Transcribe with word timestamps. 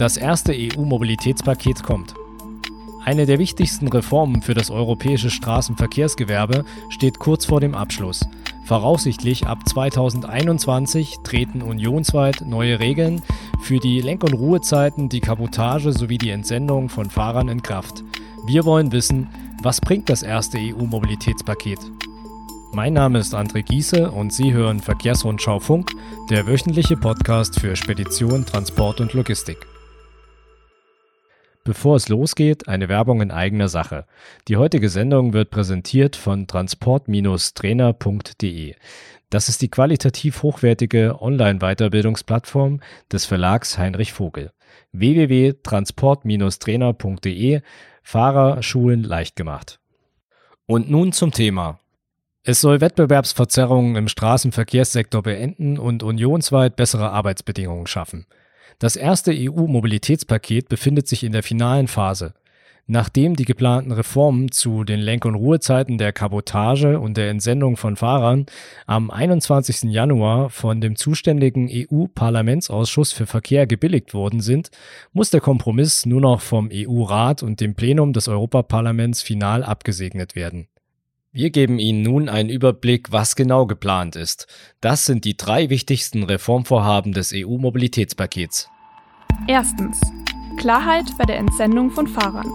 Das 0.00 0.16
erste 0.16 0.54
EU-Mobilitätspaket 0.56 1.82
kommt. 1.82 2.14
Eine 3.04 3.26
der 3.26 3.38
wichtigsten 3.38 3.86
Reformen 3.86 4.40
für 4.40 4.54
das 4.54 4.70
europäische 4.70 5.28
Straßenverkehrsgewerbe 5.28 6.64
steht 6.88 7.18
kurz 7.18 7.44
vor 7.44 7.60
dem 7.60 7.74
Abschluss. 7.74 8.26
Voraussichtlich 8.64 9.46
ab 9.46 9.68
2021 9.68 11.18
treten 11.22 11.60
unionsweit 11.60 12.40
neue 12.46 12.80
Regeln 12.80 13.20
für 13.60 13.78
die 13.78 14.00
Lenk- 14.00 14.24
und 14.24 14.32
Ruhezeiten, 14.32 15.10
die 15.10 15.20
Kabotage 15.20 15.92
sowie 15.92 16.16
die 16.16 16.30
Entsendung 16.30 16.88
von 16.88 17.10
Fahrern 17.10 17.50
in 17.50 17.60
Kraft. 17.60 18.02
Wir 18.46 18.64
wollen 18.64 18.92
wissen, 18.92 19.28
was 19.62 19.82
bringt 19.82 20.08
das 20.08 20.22
erste 20.22 20.56
EU-Mobilitätspaket? 20.56 21.78
Mein 22.72 22.94
Name 22.94 23.18
ist 23.18 23.34
André 23.34 23.62
Giese 23.62 24.10
und 24.10 24.32
Sie 24.32 24.54
hören 24.54 24.80
Verkehrsrundschau 24.80 25.60
Funk, 25.60 25.92
der 26.30 26.46
wöchentliche 26.46 26.96
Podcast 26.96 27.60
für 27.60 27.76
Spedition, 27.76 28.46
Transport 28.46 29.02
und 29.02 29.12
Logistik. 29.12 29.69
Bevor 31.64 31.96
es 31.96 32.08
losgeht, 32.08 32.68
eine 32.68 32.88
Werbung 32.88 33.20
in 33.20 33.30
eigener 33.30 33.68
Sache. 33.68 34.06
Die 34.48 34.56
heutige 34.56 34.88
Sendung 34.88 35.34
wird 35.34 35.50
präsentiert 35.50 36.16
von 36.16 36.46
transport-trainer.de. 36.46 38.74
Das 39.28 39.48
ist 39.48 39.60
die 39.62 39.68
qualitativ 39.68 40.42
hochwertige 40.42 41.20
Online-Weiterbildungsplattform 41.20 42.80
des 43.12 43.26
Verlags 43.26 43.78
Heinrich 43.78 44.12
Vogel. 44.12 44.50
www.transport-trainer.de 44.92 47.60
Fahrer 48.02 48.62
Schulen 48.62 49.04
leicht 49.04 49.36
gemacht. 49.36 49.78
Und 50.66 50.90
nun 50.90 51.12
zum 51.12 51.30
Thema. 51.30 51.78
Es 52.42 52.62
soll 52.62 52.80
Wettbewerbsverzerrungen 52.80 53.96
im 53.96 54.08
Straßenverkehrssektor 54.08 55.22
beenden 55.22 55.78
und 55.78 56.02
unionsweit 56.02 56.74
bessere 56.74 57.10
Arbeitsbedingungen 57.10 57.86
schaffen. 57.86 58.24
Das 58.80 58.96
erste 58.96 59.32
EU-Mobilitätspaket 59.34 60.70
befindet 60.70 61.06
sich 61.06 61.22
in 61.22 61.32
der 61.32 61.42
finalen 61.42 61.86
Phase. 61.86 62.32
Nachdem 62.86 63.36
die 63.36 63.44
geplanten 63.44 63.92
Reformen 63.92 64.50
zu 64.52 64.84
den 64.84 65.00
Lenk- 65.00 65.26
und 65.26 65.34
Ruhezeiten 65.34 65.98
der 65.98 66.14
Kabotage 66.14 66.98
und 66.98 67.18
der 67.18 67.28
Entsendung 67.28 67.76
von 67.76 67.96
Fahrern 67.96 68.46
am 68.86 69.10
21. 69.10 69.92
Januar 69.92 70.48
von 70.48 70.80
dem 70.80 70.96
zuständigen 70.96 71.68
EU-Parlamentsausschuss 71.70 73.12
für 73.12 73.26
Verkehr 73.26 73.66
gebilligt 73.66 74.14
worden 74.14 74.40
sind, 74.40 74.70
muss 75.12 75.28
der 75.28 75.42
Kompromiss 75.42 76.06
nur 76.06 76.22
noch 76.22 76.40
vom 76.40 76.70
EU-Rat 76.72 77.42
und 77.42 77.60
dem 77.60 77.74
Plenum 77.74 78.14
des 78.14 78.28
Europaparlaments 78.28 79.20
final 79.20 79.62
abgesegnet 79.62 80.34
werden. 80.36 80.68
Wir 81.32 81.50
geben 81.50 81.78
Ihnen 81.78 82.02
nun 82.02 82.28
einen 82.28 82.48
Überblick, 82.48 83.12
was 83.12 83.36
genau 83.36 83.64
geplant 83.64 84.16
ist. 84.16 84.48
Das 84.80 85.06
sind 85.06 85.24
die 85.24 85.36
drei 85.36 85.70
wichtigsten 85.70 86.24
Reformvorhaben 86.24 87.12
des 87.12 87.32
EU-Mobilitätspakets. 87.32 88.68
Erstens. 89.46 90.00
Klarheit 90.58 91.04
bei 91.18 91.24
der 91.24 91.38
Entsendung 91.38 91.92
von 91.92 92.08
Fahrern. 92.08 92.50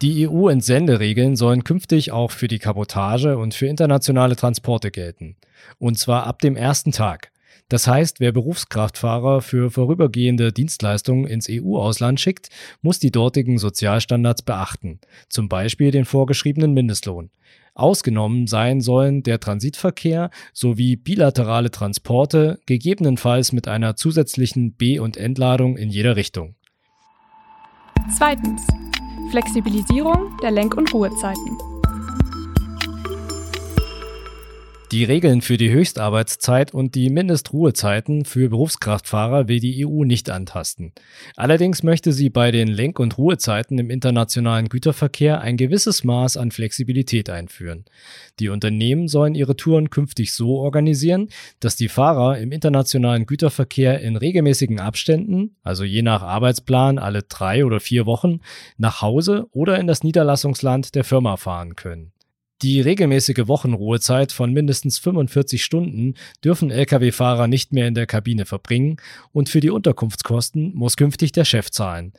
Die 0.00 0.26
EU-Entsenderegeln 0.26 1.36
sollen 1.36 1.64
künftig 1.64 2.10
auch 2.10 2.30
für 2.30 2.48
die 2.48 2.58
Kabotage 2.58 3.36
und 3.36 3.52
für 3.52 3.66
internationale 3.66 4.36
Transporte 4.36 4.90
gelten. 4.90 5.36
Und 5.78 5.98
zwar 5.98 6.26
ab 6.26 6.40
dem 6.40 6.56
ersten 6.56 6.92
Tag. 6.92 7.31
Das 7.72 7.86
heißt, 7.86 8.20
wer 8.20 8.32
Berufskraftfahrer 8.32 9.40
für 9.40 9.70
vorübergehende 9.70 10.52
Dienstleistungen 10.52 11.26
ins 11.26 11.48
EU-Ausland 11.50 12.20
schickt, 12.20 12.50
muss 12.82 12.98
die 12.98 13.10
dortigen 13.10 13.56
Sozialstandards 13.56 14.42
beachten, 14.42 15.00
zum 15.30 15.48
Beispiel 15.48 15.90
den 15.90 16.04
vorgeschriebenen 16.04 16.74
Mindestlohn. 16.74 17.30
Ausgenommen 17.74 18.46
sein 18.46 18.82
sollen 18.82 19.22
der 19.22 19.40
Transitverkehr 19.40 20.28
sowie 20.52 20.96
bilaterale 20.96 21.70
Transporte, 21.70 22.60
gegebenenfalls 22.66 23.52
mit 23.52 23.68
einer 23.68 23.96
zusätzlichen 23.96 24.74
B- 24.74 24.98
und 24.98 25.16
Entladung 25.16 25.78
in 25.78 25.88
jeder 25.88 26.14
Richtung. 26.14 26.56
Zweitens. 28.14 28.66
Flexibilisierung 29.30 30.36
der 30.42 30.50
Lenk- 30.50 30.76
und 30.76 30.92
Ruhezeiten. 30.92 31.71
Die 34.92 35.04
Regeln 35.04 35.40
für 35.40 35.56
die 35.56 35.70
Höchstarbeitszeit 35.70 36.74
und 36.74 36.94
die 36.94 37.08
Mindestruhezeiten 37.08 38.26
für 38.26 38.50
Berufskraftfahrer 38.50 39.48
will 39.48 39.58
die 39.58 39.86
EU 39.86 40.04
nicht 40.04 40.28
antasten. 40.28 40.92
Allerdings 41.34 41.82
möchte 41.82 42.12
sie 42.12 42.28
bei 42.28 42.50
den 42.50 42.68
Lenk- 42.68 42.98
und 42.98 43.16
Ruhezeiten 43.16 43.78
im 43.78 43.88
internationalen 43.88 44.68
Güterverkehr 44.68 45.40
ein 45.40 45.56
gewisses 45.56 46.04
Maß 46.04 46.36
an 46.36 46.50
Flexibilität 46.50 47.30
einführen. 47.30 47.86
Die 48.38 48.50
Unternehmen 48.50 49.08
sollen 49.08 49.34
ihre 49.34 49.56
Touren 49.56 49.88
künftig 49.88 50.34
so 50.34 50.58
organisieren, 50.58 51.30
dass 51.58 51.74
die 51.74 51.88
Fahrer 51.88 52.36
im 52.36 52.52
internationalen 52.52 53.24
Güterverkehr 53.24 53.98
in 54.02 54.16
regelmäßigen 54.16 54.78
Abständen, 54.78 55.56
also 55.62 55.84
je 55.84 56.02
nach 56.02 56.20
Arbeitsplan 56.20 56.98
alle 56.98 57.22
drei 57.22 57.64
oder 57.64 57.80
vier 57.80 58.04
Wochen, 58.04 58.40
nach 58.76 59.00
Hause 59.00 59.46
oder 59.52 59.78
in 59.78 59.86
das 59.86 60.04
Niederlassungsland 60.04 60.94
der 60.94 61.04
Firma 61.04 61.38
fahren 61.38 61.76
können. 61.76 62.11
Die 62.62 62.80
regelmäßige 62.80 63.48
Wochenruhezeit 63.48 64.30
von 64.30 64.52
mindestens 64.52 65.00
45 65.00 65.64
Stunden 65.64 66.14
dürfen 66.44 66.70
Lkw-Fahrer 66.70 67.48
nicht 67.48 67.72
mehr 67.72 67.88
in 67.88 67.94
der 67.94 68.06
Kabine 68.06 68.44
verbringen 68.44 68.98
und 69.32 69.48
für 69.48 69.58
die 69.58 69.70
Unterkunftskosten 69.70 70.72
muss 70.72 70.96
künftig 70.96 71.32
der 71.32 71.44
Chef 71.44 71.70
zahlen. 71.70 72.12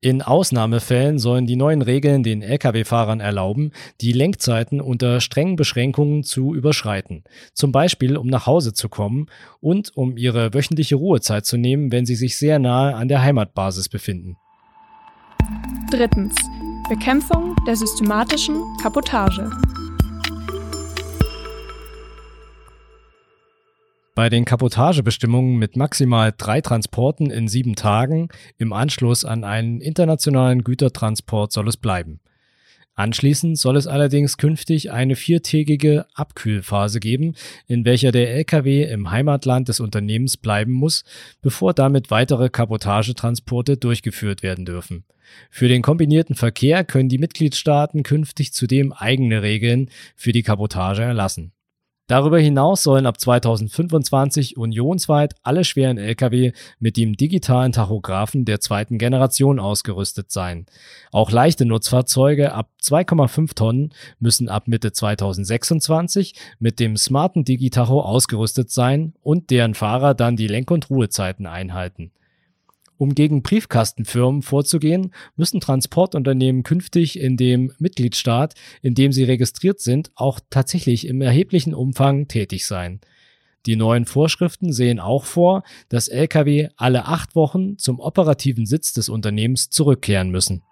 In 0.00 0.22
Ausnahmefällen 0.22 1.18
sollen 1.18 1.48
die 1.48 1.56
neuen 1.56 1.82
Regeln 1.82 2.22
den 2.22 2.42
Lkw-Fahrern 2.42 3.18
erlauben, 3.18 3.72
die 4.00 4.12
Lenkzeiten 4.12 4.80
unter 4.80 5.20
strengen 5.20 5.56
Beschränkungen 5.56 6.22
zu 6.22 6.54
überschreiten, 6.54 7.24
zum 7.52 7.72
Beispiel 7.72 8.16
um 8.16 8.28
nach 8.28 8.46
Hause 8.46 8.74
zu 8.74 8.88
kommen 8.88 9.26
und 9.58 9.96
um 9.96 10.16
ihre 10.16 10.54
wöchentliche 10.54 10.94
Ruhezeit 10.94 11.44
zu 11.44 11.56
nehmen, 11.56 11.90
wenn 11.90 12.06
sie 12.06 12.14
sich 12.14 12.36
sehr 12.36 12.60
nahe 12.60 12.94
an 12.94 13.08
der 13.08 13.22
Heimatbasis 13.22 13.88
befinden. 13.88 14.36
Drittens. 15.90 16.36
Bekämpfung 16.88 17.56
der 17.66 17.74
systematischen 17.74 18.62
Kabotage. 18.80 19.50
Bei 24.18 24.30
den 24.30 24.44
Kabotagebestimmungen 24.44 25.60
mit 25.60 25.76
maximal 25.76 26.34
drei 26.36 26.60
Transporten 26.60 27.30
in 27.30 27.46
sieben 27.46 27.76
Tagen 27.76 28.30
im 28.56 28.72
Anschluss 28.72 29.24
an 29.24 29.44
einen 29.44 29.80
internationalen 29.80 30.64
Gütertransport 30.64 31.52
soll 31.52 31.68
es 31.68 31.76
bleiben. 31.76 32.18
Anschließend 32.96 33.56
soll 33.56 33.76
es 33.76 33.86
allerdings 33.86 34.36
künftig 34.36 34.90
eine 34.90 35.14
viertägige 35.14 36.04
Abkühlphase 36.14 36.98
geben, 36.98 37.36
in 37.68 37.84
welcher 37.84 38.10
der 38.10 38.34
Lkw 38.34 38.90
im 38.90 39.12
Heimatland 39.12 39.68
des 39.68 39.78
Unternehmens 39.78 40.36
bleiben 40.36 40.72
muss, 40.72 41.04
bevor 41.40 41.72
damit 41.72 42.10
weitere 42.10 42.48
Kabotagetransporte 42.48 43.76
durchgeführt 43.76 44.42
werden 44.42 44.64
dürfen. 44.64 45.04
Für 45.48 45.68
den 45.68 45.80
kombinierten 45.80 46.34
Verkehr 46.34 46.82
können 46.82 47.08
die 47.08 47.18
Mitgliedstaaten 47.18 48.02
künftig 48.02 48.52
zudem 48.52 48.92
eigene 48.92 49.42
Regeln 49.42 49.90
für 50.16 50.32
die 50.32 50.42
Kabotage 50.42 51.02
erlassen. 51.02 51.52
Darüber 52.08 52.38
hinaus 52.38 52.84
sollen 52.84 53.04
ab 53.04 53.20
2025 53.20 54.56
unionsweit 54.56 55.34
alle 55.42 55.62
schweren 55.62 55.98
Lkw 55.98 56.52
mit 56.80 56.96
dem 56.96 57.18
digitalen 57.18 57.72
Tachografen 57.72 58.46
der 58.46 58.60
zweiten 58.60 58.96
Generation 58.96 59.60
ausgerüstet 59.60 60.32
sein. 60.32 60.64
Auch 61.12 61.30
leichte 61.30 61.66
Nutzfahrzeuge 61.66 62.54
ab 62.54 62.70
2,5 62.82 63.54
Tonnen 63.54 63.92
müssen 64.20 64.48
ab 64.48 64.68
Mitte 64.68 64.90
2026 64.90 66.34
mit 66.58 66.80
dem 66.80 66.96
smarten 66.96 67.44
Digitacho 67.44 68.00
ausgerüstet 68.00 68.70
sein 68.70 69.12
und 69.22 69.50
deren 69.50 69.74
Fahrer 69.74 70.14
dann 70.14 70.36
die 70.36 70.48
Lenk- 70.48 70.70
und 70.70 70.88
Ruhezeiten 70.88 71.46
einhalten. 71.46 72.10
Um 72.98 73.14
gegen 73.14 73.42
Briefkastenfirmen 73.42 74.42
vorzugehen, 74.42 75.14
müssen 75.36 75.60
Transportunternehmen 75.60 76.64
künftig 76.64 77.18
in 77.18 77.36
dem 77.36 77.72
Mitgliedstaat, 77.78 78.54
in 78.82 78.94
dem 78.94 79.12
sie 79.12 79.22
registriert 79.22 79.80
sind, 79.80 80.10
auch 80.16 80.40
tatsächlich 80.50 81.06
im 81.06 81.22
erheblichen 81.22 81.74
Umfang 81.74 82.26
tätig 82.26 82.66
sein. 82.66 83.00
Die 83.66 83.76
neuen 83.76 84.04
Vorschriften 84.04 84.72
sehen 84.72 84.98
auch 84.98 85.24
vor, 85.24 85.62
dass 85.88 86.08
Lkw 86.08 86.68
alle 86.76 87.06
acht 87.06 87.36
Wochen 87.36 87.78
zum 87.78 88.00
operativen 88.00 88.66
Sitz 88.66 88.92
des 88.92 89.08
Unternehmens 89.08 89.70
zurückkehren 89.70 90.30
müssen. 90.30 90.62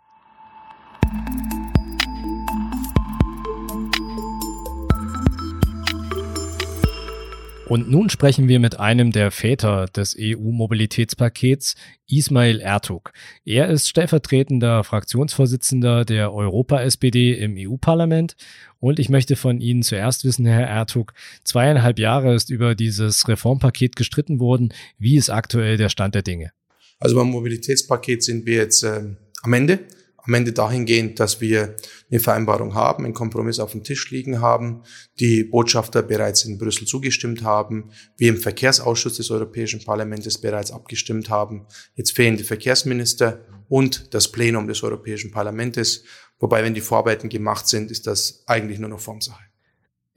Und 7.68 7.90
nun 7.90 8.08
sprechen 8.10 8.46
wir 8.46 8.60
mit 8.60 8.78
einem 8.78 9.10
der 9.10 9.32
Väter 9.32 9.86
des 9.86 10.16
EU-Mobilitätspakets, 10.16 11.74
Ismail 12.06 12.60
Ertug. 12.60 13.12
Er 13.44 13.68
ist 13.68 13.88
stellvertretender 13.88 14.84
Fraktionsvorsitzender 14.84 16.04
der 16.04 16.32
Europa-SPD 16.32 17.32
im 17.32 17.56
EU-Parlament. 17.58 18.36
Und 18.78 19.00
ich 19.00 19.08
möchte 19.08 19.34
von 19.34 19.60
Ihnen 19.60 19.82
zuerst 19.82 20.24
wissen, 20.24 20.46
Herr 20.46 20.68
Ertug, 20.68 21.12
zweieinhalb 21.42 21.98
Jahre 21.98 22.36
ist 22.36 22.50
über 22.50 22.76
dieses 22.76 23.26
Reformpaket 23.26 23.96
gestritten 23.96 24.38
worden. 24.38 24.72
Wie 25.00 25.16
ist 25.16 25.30
aktuell 25.30 25.76
der 25.76 25.88
Stand 25.88 26.14
der 26.14 26.22
Dinge? 26.22 26.52
Also 27.00 27.16
beim 27.16 27.30
Mobilitätspaket 27.30 28.22
sind 28.22 28.46
wir 28.46 28.58
jetzt 28.58 28.84
äh, 28.84 29.16
am 29.42 29.52
Ende. 29.52 29.80
Am 30.26 30.34
Ende 30.34 30.52
dahingehend, 30.52 31.20
dass 31.20 31.40
wir 31.40 31.76
eine 32.10 32.20
Vereinbarung 32.20 32.74
haben, 32.74 33.04
einen 33.04 33.14
Kompromiss 33.14 33.58
auf 33.58 33.72
dem 33.72 33.84
Tisch 33.84 34.10
liegen 34.10 34.40
haben, 34.40 34.82
die 35.20 35.44
Botschafter 35.44 36.02
bereits 36.02 36.44
in 36.44 36.58
Brüssel 36.58 36.86
zugestimmt 36.86 37.42
haben, 37.42 37.90
wir 38.16 38.28
im 38.28 38.36
Verkehrsausschuss 38.36 39.16
des 39.16 39.30
Europäischen 39.30 39.84
Parlaments 39.84 40.38
bereits 40.38 40.70
abgestimmt 40.70 41.30
haben. 41.30 41.66
Jetzt 41.94 42.12
fehlen 42.12 42.36
die 42.36 42.44
Verkehrsminister 42.44 43.46
und 43.68 44.14
das 44.14 44.30
Plenum 44.30 44.66
des 44.66 44.82
Europäischen 44.82 45.30
Parlaments. 45.30 46.04
Wobei, 46.38 46.62
wenn 46.62 46.74
die 46.74 46.80
Vorarbeiten 46.80 47.28
gemacht 47.28 47.68
sind, 47.68 47.90
ist 47.90 48.06
das 48.06 48.42
eigentlich 48.46 48.78
nur 48.78 48.90
noch 48.90 49.00
Formsache. 49.00 49.42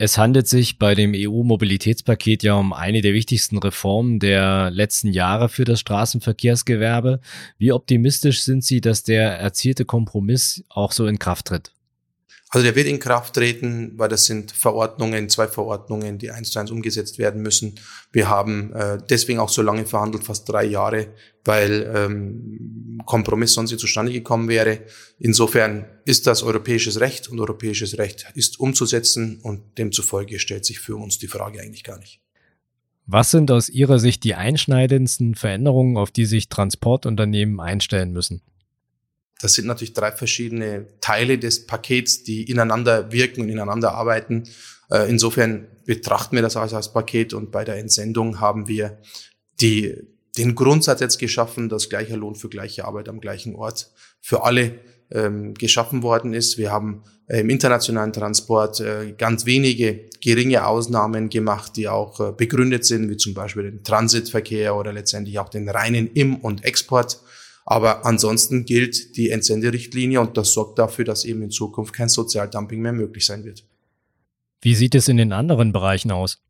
Es 0.02 0.18
handelt 0.18 0.48
sich 0.48 0.80
bei 0.80 0.96
dem 0.96 1.12
EU-Mobilitätspaket 1.14 2.44
ja 2.44 2.54
um 2.54 2.72
eine 2.72 3.02
der 3.02 3.14
wichtigsten 3.14 3.58
Reformen 3.58 4.20
der 4.20 4.72
letzten 4.72 5.10
Jahre 5.10 5.50
für 5.50 5.66
das 5.66 5.82
Straßenverkehrsgewerbe. 5.82 7.20
Wie 7.58 7.74
optimistisch 7.74 8.44
sind 8.44 8.64
Sie, 8.64 8.80
dass 8.80 9.04
der 9.04 9.38
erzielte 9.40 9.84
Kompromiss 9.84 10.64
auch 10.70 10.94
so 10.94 11.06
in 11.06 11.20
Kraft 11.20 11.48
tritt? 11.48 11.74
Also 12.52 12.64
der 12.64 12.76
wird 12.76 12.88
in 12.88 12.98
Kraft 12.98 13.36
treten, 13.36 13.94
weil 13.96 14.10
das 14.10 14.26
sind 14.26 14.52
Verordnungen, 14.52 15.30
zwei 15.30 15.48
Verordnungen, 15.48 16.18
die 16.18 16.32
eins 16.32 16.50
zu 16.50 16.58
eins 16.58 16.72
umgesetzt 16.72 17.20
werden 17.20 17.44
müssen. 17.44 17.80
Wir 18.12 18.28
haben 18.28 18.74
äh, 18.74 18.98
deswegen 19.08 19.38
auch 19.38 19.50
so 19.50 19.62
lange 19.62 19.86
verhandelt, 19.86 20.24
fast 20.24 20.50
drei 20.50 20.66
Jahre, 20.66 21.14
weil 21.46 21.92
ähm, 21.96 23.00
Kompromiss 23.06 23.54
sonst 23.54 23.70
nicht 23.70 23.80
zustande 23.80 24.12
gekommen 24.12 24.50
wäre. 24.50 24.80
Insofern 25.20 25.86
ist 26.06 26.26
das 26.26 26.42
europäisches 26.42 27.00
Recht 27.00 27.30
und 27.30 27.40
europäisches 27.40 28.00
Recht 28.00 28.26
ist 28.34 28.60
umzusetzen 28.60 29.40
und 29.44 29.78
demzufolge 29.78 30.40
stellt 30.40 30.66
sich 30.66 30.80
für 30.80 30.96
uns 30.96 31.20
die 31.20 31.28
Frage 31.28 31.62
eigentlich 31.62 31.84
gar 31.84 32.00
nicht. 32.00 32.20
Was 33.06 33.30
sind 33.30 33.52
aus 33.52 33.70
Ihrer 33.70 34.00
Sicht 34.00 34.24
die 34.24 34.34
einschneidendsten 34.34 35.36
Veränderungen, 35.36 35.98
auf 35.98 36.10
die 36.10 36.26
sich 36.26 36.50
Transportunternehmen 36.50 37.60
einstellen 37.60 38.12
müssen? 38.12 38.42
Das 39.40 39.54
sind 39.54 39.68
natürlich 39.68 39.94
drei 39.94 40.12
verschiedene 40.12 40.88
Teile 41.02 41.38
des 41.38 41.66
Pakets, 41.66 42.24
die 42.24 42.50
ineinander 42.50 43.12
wirken 43.12 43.42
und 43.42 43.50
ineinander 43.50 43.94
arbeiten. 43.94 44.44
Äh, 44.92 45.10
insofern 45.10 45.68
betrachten 45.86 46.36
wir 46.36 46.44
das 46.44 46.58
als, 46.58 46.74
als 46.74 46.92
Paket 46.92 47.34
und 47.34 47.52
bei 47.52 47.64
der 47.64 47.78
Entsendung 47.78 48.40
haben 48.40 48.68
wir 48.68 49.00
die, 49.62 49.96
den 50.38 50.56
Grundsatz 50.56 51.00
jetzt 51.00 51.20
geschaffen, 51.20 51.70
dass 51.70 51.90
gleicher 51.90 52.18
Lohn 52.18 52.36
für 52.36 52.50
gleiche 52.50 52.86
Arbeit 52.86 53.10
am 53.10 53.20
gleichen 53.20 53.56
Ort 53.56 53.92
für 54.22 54.44
alle 54.44 54.80
ähm, 55.12 55.54
geschaffen 55.54 56.04
worden 56.04 56.34
ist. 56.34 56.58
Wir 56.58 56.72
haben 56.72 57.04
äh, 57.28 57.40
im 57.40 57.50
internationalen 57.50 58.14
Transport 58.14 58.80
äh, 58.80 59.14
ganz 59.18 59.46
wenige 59.46 60.10
geringe 60.22 60.66
Ausnahmen 60.66 61.30
gemacht, 61.30 61.78
die 61.78 61.88
auch 61.88 62.20
äh, 62.20 62.32
begründet 62.32 62.86
sind, 62.86 63.10
wie 63.10 63.18
zum 63.18 63.34
Beispiel 63.34 63.64
den 63.64 63.84
Transitverkehr 63.84 64.76
oder 64.76 64.94
letztendlich 64.94 65.40
auch 65.40 65.50
den 65.50 65.70
reinen 65.70 66.08
Im- 66.08 66.38
und 66.38 66.64
Export. 66.64 67.20
Aber 67.70 68.04
ansonsten 68.04 68.66
gilt 68.66 69.16
die 69.16 69.30
Entsenderichtlinie 69.30 70.20
und 70.22 70.38
das 70.38 70.54
sorgt 70.54 70.80
dafür, 70.80 71.06
dass 71.06 71.24
eben 71.24 71.44
in 71.44 71.52
Zukunft 71.52 71.94
kein 71.94 72.10
Sozialdumping 72.10 72.82
mehr 72.82 72.94
möglich 72.94 73.28
sein 73.28 73.44
wird. 73.44 73.64
Wie 74.60 74.74
sieht 74.74 74.96
es 74.96 75.08
in 75.08 75.18
den 75.18 75.32
anderen 75.32 75.72
Bereichen 75.72 76.10
aus? 76.10 76.42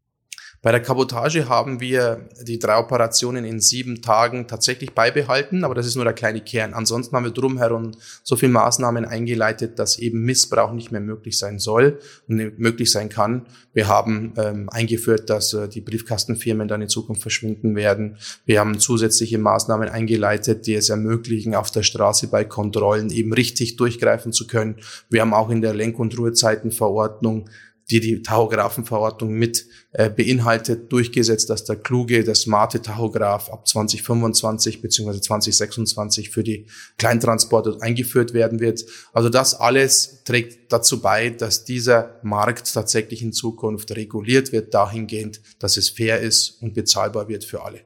Bei 0.61 0.73
der 0.73 0.81
Kabotage 0.81 1.47
haben 1.47 1.79
wir 1.79 2.27
die 2.41 2.59
drei 2.59 2.77
Operationen 2.77 3.45
in 3.45 3.61
sieben 3.61 4.01
Tagen 4.01 4.45
tatsächlich 4.45 4.91
beibehalten, 4.91 5.63
aber 5.63 5.73
das 5.73 5.85
ist 5.85 5.95
nur 5.95 6.03
der 6.03 6.13
kleine 6.13 6.41
Kern. 6.41 6.73
Ansonsten 6.73 7.15
haben 7.15 7.23
wir 7.23 7.31
drumherum 7.31 7.91
so 8.23 8.35
viele 8.35 8.51
Maßnahmen 8.51 9.06
eingeleitet, 9.06 9.79
dass 9.79 10.00
eben 10.00 10.25
Missbrauch 10.25 10.73
nicht 10.73 10.91
mehr 10.91 11.00
möglich 11.00 11.38
sein 11.38 11.59
soll 11.59 12.00
und 12.27 12.59
möglich 12.59 12.91
sein 12.91 13.07
kann. 13.07 13.45
Wir 13.71 13.88
haben 13.88 14.33
ähm, 14.35 14.67
eingeführt, 14.69 15.29
dass 15.29 15.53
äh, 15.53 15.69
die 15.69 15.79
Briefkastenfirmen 15.79 16.67
dann 16.67 16.81
in 16.81 16.89
Zukunft 16.89 17.21
verschwinden 17.21 17.77
werden. 17.77 18.17
Wir 18.45 18.59
haben 18.59 18.79
zusätzliche 18.79 19.38
Maßnahmen 19.38 19.88
eingeleitet, 19.88 20.67
die 20.67 20.73
es 20.73 20.89
ermöglichen, 20.89 21.56
auf 21.56 21.71
der 21.71 21.83
Straße 21.83 22.27
bei 22.27 22.44
Kontrollen 22.44 23.11
eben 23.11 23.31
richtig 23.31 23.77
durchgreifen 23.77 24.33
zu 24.33 24.45
können. 24.45 24.75
Wir 25.09 25.21
haben 25.21 25.33
auch 25.33 25.51
in 25.51 25.61
der 25.61 25.73
Lenk- 25.73 26.00
und 26.00 26.17
Ruhezeitenverordnung 26.17 27.45
die 27.91 28.00
die 28.00 28.21
Tachographenverordnung 28.21 29.31
mit 29.31 29.65
äh, 29.91 30.09
beinhaltet, 30.09 30.91
durchgesetzt, 30.91 31.50
dass 31.50 31.65
der 31.65 31.75
kluge, 31.75 32.24
der 32.24 32.36
smarte 32.36 32.81
Tachograph 32.81 33.50
ab 33.50 33.68
2025 33.68 34.81
bzw. 34.81 35.19
2026 35.19 36.30
für 36.30 36.44
die 36.44 36.68
Kleintransporte 36.97 37.77
eingeführt 37.81 38.33
werden 38.33 38.59
wird. 38.59 38.86
Also 39.13 39.30
das 39.30 39.56
alles 39.56 40.24
trägt 40.24 40.71
dazu 40.71 41.01
bei, 41.01 41.31
dass 41.31 41.65
dieser 41.65 42.19
Markt 42.24 42.74
tatsächlich 42.74 43.21
in 43.21 43.33
Zukunft 43.33 43.92
reguliert 43.92 44.51
wird, 44.51 44.74
dahingehend, 44.74 45.42
dass 45.59 45.77
es 45.77 45.89
fair 45.89 46.19
ist 46.19 46.62
und 46.62 46.74
bezahlbar 46.74 47.27
wird 47.27 47.44
für 47.44 47.63
alle. 47.63 47.81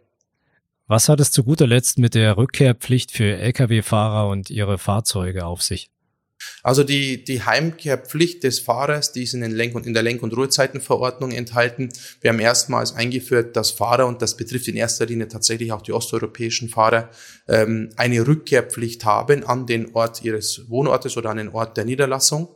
Was 0.88 1.08
hat 1.08 1.22
es 1.22 1.32
zu 1.32 1.46
guter 1.46 1.66
Letzt 1.66 1.98
mit 1.98 2.14
der 2.14 2.36
Rückkehrpflicht 2.36 3.12
für 3.12 3.38
Lkw-Fahrer 3.38 4.28
und 4.28 4.50
ihre 4.50 4.78
Fahrzeuge 4.78 5.46
auf 5.46 5.62
sich? 5.62 5.93
Also 6.64 6.84
die, 6.84 7.24
die 7.24 7.44
Heimkehrpflicht 7.44 8.44
des 8.44 8.60
Fahrers, 8.60 9.12
die 9.12 9.24
ist 9.24 9.34
in, 9.34 9.42
den 9.42 9.52
Lenk- 9.52 9.76
und 9.76 9.86
in 9.86 9.94
der 9.94 10.04
Lenk- 10.04 10.24
und 10.24 10.36
Ruhezeitenverordnung 10.36 11.32
enthalten. 11.32 11.90
Wir 12.22 12.32
haben 12.32 12.40
erstmals 12.40 12.96
eingeführt, 12.96 13.56
dass 13.56 13.72
Fahrer, 13.72 14.08
und 14.08 14.22
das 14.22 14.38
betrifft 14.38 14.68
in 14.68 14.76
erster 14.76 15.06
Linie 15.06 15.28
tatsächlich 15.28 15.72
auch 15.72 15.82
die 15.82 15.94
osteuropäischen 15.94 16.70
Fahrer, 16.70 17.10
ähm, 17.48 17.90
eine 17.98 18.26
Rückkehrpflicht 18.26 19.06
haben 19.06 19.44
an 19.44 19.66
den 19.66 19.94
Ort 19.94 20.24
ihres 20.24 20.70
Wohnortes 20.70 21.18
oder 21.18 21.30
an 21.32 21.38
den 21.38 21.50
Ort 21.50 21.78
der 21.78 21.86
Niederlassung. 21.86 22.50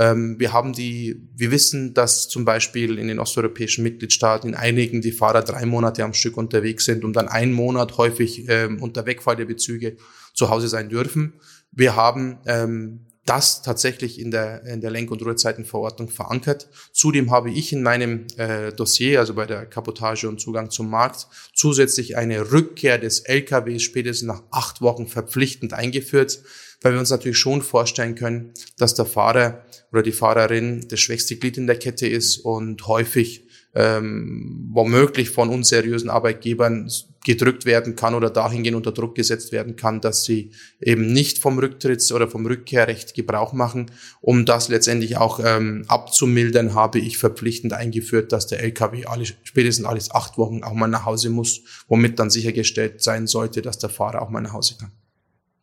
Ähm, 0.00 0.36
wir 0.38 0.54
haben 0.54 0.72
die, 0.72 1.28
wir 1.36 1.50
wissen, 1.50 1.92
dass 1.92 2.26
zum 2.28 2.46
Beispiel 2.46 2.98
in 2.98 3.08
den 3.08 3.18
osteuropäischen 3.18 3.84
Mitgliedstaaten 3.84 4.48
in 4.48 4.54
einigen 4.54 5.02
die 5.02 5.12
Fahrer 5.12 5.42
drei 5.42 5.66
Monate 5.66 6.04
am 6.04 6.14
Stück 6.14 6.38
unterwegs 6.38 6.86
sind 6.86 7.04
und 7.04 7.14
dann 7.14 7.28
einen 7.28 7.52
Monat 7.52 7.98
häufig 7.98 8.48
ähm, 8.48 8.82
unter 8.82 9.04
Wegfall 9.04 9.36
der 9.36 9.44
Bezüge 9.44 9.98
zu 10.32 10.48
Hause 10.48 10.68
sein 10.68 10.88
dürfen. 10.88 11.34
Wir 11.70 11.96
haben 11.96 12.38
ähm, 12.46 13.00
das 13.26 13.62
tatsächlich 13.62 14.18
in 14.18 14.30
der, 14.30 14.64
in 14.64 14.80
der 14.80 14.90
Lenk- 14.90 15.10
und 15.10 15.22
Ruhezeitenverordnung 15.22 16.08
verankert. 16.08 16.68
Zudem 16.92 17.30
habe 17.30 17.50
ich 17.50 17.72
in 17.72 17.82
meinem 17.82 18.26
äh, 18.36 18.72
Dossier, 18.72 19.20
also 19.20 19.34
bei 19.34 19.46
der 19.46 19.66
Kapotage 19.66 20.28
und 20.28 20.40
Zugang 20.40 20.70
zum 20.70 20.90
Markt, 20.90 21.26
zusätzlich 21.54 22.16
eine 22.16 22.50
Rückkehr 22.50 22.98
des 22.98 23.20
LKWs 23.20 23.82
spätestens 23.82 24.26
nach 24.26 24.42
acht 24.50 24.80
Wochen 24.80 25.06
verpflichtend 25.06 25.74
eingeführt, 25.74 26.40
weil 26.80 26.92
wir 26.92 27.00
uns 27.00 27.10
natürlich 27.10 27.38
schon 27.38 27.62
vorstellen 27.62 28.14
können, 28.14 28.54
dass 28.78 28.94
der 28.94 29.06
Fahrer 29.06 29.64
oder 29.92 30.02
die 30.02 30.12
Fahrerin 30.12 30.86
das 30.88 31.00
schwächste 31.00 31.36
Glied 31.36 31.58
in 31.58 31.66
der 31.66 31.78
Kette 31.78 32.06
ist 32.06 32.38
und 32.38 32.86
häufig 32.86 33.46
ähm, 33.74 34.68
womöglich 34.72 35.30
von 35.30 35.48
unseriösen 35.48 36.10
Arbeitgebern 36.10 36.90
gedrückt 37.24 37.66
werden 37.66 37.96
kann 37.96 38.14
oder 38.14 38.30
dahingehend 38.30 38.76
unter 38.76 38.92
Druck 38.92 39.14
gesetzt 39.14 39.52
werden 39.52 39.76
kann, 39.76 40.00
dass 40.00 40.24
sie 40.24 40.52
eben 40.80 41.12
nicht 41.12 41.38
vom 41.38 41.58
Rücktritts- 41.58 42.12
oder 42.12 42.28
vom 42.28 42.46
Rückkehrrecht 42.46 43.14
Gebrauch 43.14 43.52
machen. 43.52 43.90
Um 44.20 44.46
das 44.46 44.68
letztendlich 44.68 45.18
auch 45.18 45.38
ähm, 45.44 45.84
abzumildern, 45.86 46.74
habe 46.74 46.98
ich 46.98 47.18
verpflichtend 47.18 47.74
eingeführt, 47.74 48.32
dass 48.32 48.46
der 48.46 48.60
LKW 48.60 49.04
alle, 49.04 49.26
spätestens 49.44 49.86
alles 49.86 50.10
acht 50.10 50.38
Wochen 50.38 50.62
auch 50.62 50.72
mal 50.72 50.88
nach 50.88 51.04
Hause 51.04 51.30
muss, 51.30 51.60
womit 51.88 52.18
dann 52.18 52.30
sichergestellt 52.30 53.02
sein 53.02 53.26
sollte, 53.26 53.60
dass 53.60 53.78
der 53.78 53.90
Fahrer 53.90 54.22
auch 54.22 54.30
mal 54.30 54.40
nach 54.40 54.54
Hause 54.54 54.76
kann. 54.80 54.92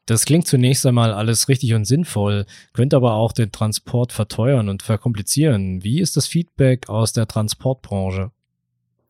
Das 0.07 0.25
klingt 0.25 0.47
zunächst 0.47 0.85
einmal 0.85 1.13
alles 1.13 1.49
richtig 1.49 1.73
und 1.73 1.83
sinnvoll, 1.85 2.45
könnte 2.73 2.95
aber 2.95 3.13
auch 3.13 3.33
den 3.33 3.51
Transport 3.51 4.13
verteuern 4.13 4.69
und 4.69 4.81
verkomplizieren. 4.81 5.83
Wie 5.83 5.99
ist 5.99 6.15
das 6.15 6.27
Feedback 6.27 6.87
aus 6.87 7.11
der 7.11 7.27
Transportbranche? 7.27 8.31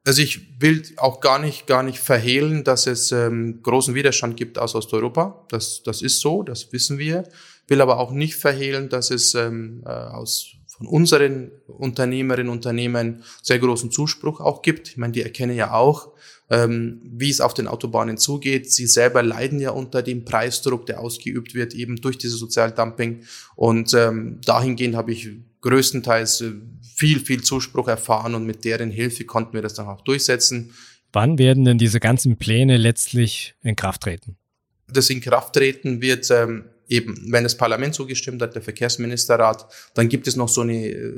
Also 0.06 0.22
ich 0.24 0.60
will 0.60 0.84
auch 0.98 1.20
gar 1.20 1.38
nicht, 1.38 1.68
gar 1.68 1.84
nicht 1.84 2.00
verhehlen, 2.00 2.64
dass 2.64 2.88
es 2.88 3.12
ähm, 3.12 3.60
großen 3.62 3.94
Widerstand 3.94 4.38
gibt 4.38 4.58
aus 4.58 4.74
Osteuropa. 4.74 5.46
Das, 5.50 5.84
das 5.84 6.02
ist 6.02 6.20
so, 6.20 6.42
das 6.42 6.74
wissen 6.74 6.98
wir. 6.98 7.24
Will 7.68 7.82
aber 7.82 8.00
auch 8.00 8.12
nicht 8.12 8.36
verhehlen, 8.36 8.90
dass 8.90 9.12
es 9.12 9.36
ähm, 9.36 9.84
äh, 9.86 9.90
aus 9.90 10.58
von 10.78 10.88
unseren 10.88 11.52
Unternehmerinnen 11.68 12.50
und 12.50 12.58
Unternehmen 12.58 13.24
sehr 13.42 13.58
großen 13.58 13.92
Zuspruch 13.92 14.40
auch 14.40 14.62
gibt. 14.62 14.90
Ich 14.90 14.98
meine, 14.98 15.12
die 15.12 15.24
erkennen 15.24 15.56
ja 15.56 15.74
auch, 15.74 16.12
ähm, 16.50 17.02
wie 17.04 17.30
es 17.30 17.42
auf 17.42 17.54
den 17.54 17.68
Autobahnen 17.68 18.18
zugeht. 18.18 18.72
Sie 18.72 18.88
selber 18.88 19.24
leiden 19.24 19.60
ja 19.60 19.72
unter 19.72 20.02
dem 20.02 20.26
Preisdruck, 20.26 20.86
der 20.86 21.00
ausgeübt 21.00 21.54
wird, 21.54 21.74
eben 21.74 21.98
durch 21.98 22.18
dieses 22.18 22.40
Sozialdumping. 22.40 23.24
Und 23.56 23.94
ähm, 23.94 24.40
dahingehend 24.46 24.96
habe 24.96 25.12
ich 25.12 25.30
größtenteils 25.62 26.42
äh, 26.42 26.52
viel, 26.96 27.20
viel 27.20 27.44
Zuspruch 27.44 27.88
erfahren 27.88 28.36
und 28.36 28.46
mit 28.46 28.66
deren 28.66 28.90
Hilfe 28.90 29.26
konnten 29.26 29.54
wir 29.54 29.62
das 29.62 29.74
dann 29.74 29.88
auch 29.88 30.02
durchsetzen. 30.02 30.74
Wann 31.14 31.38
werden 31.38 31.66
denn 31.66 31.78
diese 31.78 32.00
ganzen 32.00 32.38
Pläne 32.38 32.78
letztlich 32.78 33.56
in 33.64 33.76
Kraft 33.76 34.02
treten? 34.02 34.38
Das 34.92 35.10
Inkrafttreten 35.10 36.02
wird 36.02 36.30
ähm, 36.32 36.66
eben, 36.88 37.32
wenn 37.32 37.44
das 37.44 37.56
Parlament 37.56 37.96
zugestimmt 37.96 38.42
hat, 38.42 38.56
der 38.56 38.62
Verkehrsministerrat, 38.62 39.68
dann 39.94 40.10
gibt 40.10 40.28
es 40.28 40.36
noch 40.36 40.50
so 40.50 40.62
eine 40.62 40.88
äh, 40.88 41.14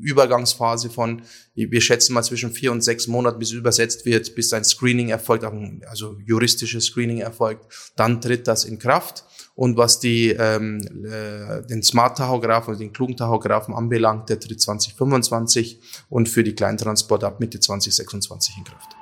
Übergangsphase 0.00 0.90
von, 0.90 1.22
wir 1.54 1.80
schätzen 1.80 2.14
mal 2.14 2.22
zwischen 2.22 2.52
vier 2.52 2.72
und 2.72 2.82
sechs 2.82 3.06
Monaten, 3.06 3.38
bis 3.38 3.52
übersetzt 3.52 4.06
wird, 4.06 4.34
bis 4.34 4.52
ein 4.52 4.64
Screening 4.64 5.08
erfolgt, 5.08 5.44
also 5.86 6.18
juristisches 6.24 6.86
Screening 6.86 7.18
erfolgt, 7.18 7.66
dann 7.96 8.20
tritt 8.20 8.46
das 8.46 8.64
in 8.64 8.78
Kraft. 8.78 9.24
Und 9.54 9.76
was 9.76 9.98
die, 9.98 10.28
ähm, 10.28 10.80
äh, 11.04 11.66
den 11.66 11.82
Smart-Tachographen 11.82 12.70
oder 12.70 12.78
den 12.78 12.92
klugen 12.92 13.16
Tachographen 13.16 13.74
anbelangt, 13.74 14.28
der 14.28 14.38
tritt 14.38 14.60
2025 14.60 15.80
und 16.08 16.28
für 16.28 16.44
die 16.44 16.54
Kleintransport 16.54 17.24
ab 17.24 17.40
Mitte 17.40 17.58
2026 17.58 18.58
in 18.58 18.64
Kraft. 18.64 18.94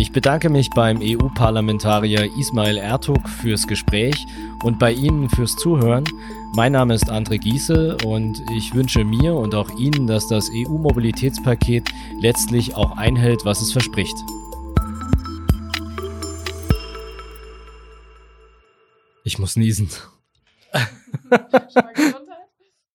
Ich 0.00 0.12
bedanke 0.12 0.48
mich 0.48 0.70
beim 0.70 1.00
EU-Parlamentarier 1.02 2.28
Ismail 2.38 2.78
Ertug 2.78 3.28
fürs 3.28 3.66
Gespräch 3.66 4.16
und 4.62 4.78
bei 4.78 4.92
Ihnen 4.92 5.28
fürs 5.28 5.56
Zuhören. 5.56 6.04
Mein 6.54 6.72
Name 6.72 6.94
ist 6.94 7.10
André 7.10 7.38
Giese 7.38 7.96
und 8.04 8.42
ich 8.56 8.74
wünsche 8.74 9.04
mir 9.04 9.34
und 9.34 9.54
auch 9.54 9.70
Ihnen, 9.78 10.06
dass 10.06 10.28
das 10.28 10.50
EU-Mobilitätspaket 10.52 11.88
letztlich 12.20 12.74
auch 12.74 12.96
einhält, 12.96 13.44
was 13.44 13.60
es 13.60 13.72
verspricht. 13.72 14.16
Ich 19.24 19.38
muss 19.38 19.56
niesen. 19.56 19.90